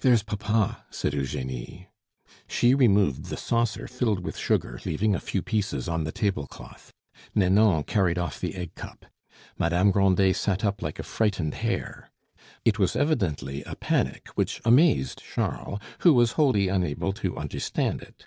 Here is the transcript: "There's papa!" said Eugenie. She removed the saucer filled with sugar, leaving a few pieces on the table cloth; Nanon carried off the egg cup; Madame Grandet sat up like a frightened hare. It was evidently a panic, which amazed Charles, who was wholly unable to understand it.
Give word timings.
"There's 0.00 0.24
papa!" 0.24 0.84
said 0.90 1.14
Eugenie. 1.14 1.88
She 2.48 2.74
removed 2.74 3.26
the 3.26 3.36
saucer 3.36 3.86
filled 3.86 4.18
with 4.24 4.36
sugar, 4.36 4.80
leaving 4.84 5.14
a 5.14 5.20
few 5.20 5.40
pieces 5.40 5.88
on 5.88 6.02
the 6.02 6.10
table 6.10 6.48
cloth; 6.48 6.92
Nanon 7.32 7.84
carried 7.84 8.18
off 8.18 8.40
the 8.40 8.56
egg 8.56 8.74
cup; 8.74 9.06
Madame 9.56 9.92
Grandet 9.92 10.34
sat 10.34 10.64
up 10.64 10.82
like 10.82 10.98
a 10.98 11.04
frightened 11.04 11.54
hare. 11.54 12.10
It 12.64 12.80
was 12.80 12.96
evidently 12.96 13.62
a 13.62 13.76
panic, 13.76 14.30
which 14.34 14.60
amazed 14.64 15.22
Charles, 15.22 15.78
who 16.00 16.12
was 16.12 16.32
wholly 16.32 16.66
unable 16.66 17.12
to 17.12 17.36
understand 17.36 18.02
it. 18.02 18.26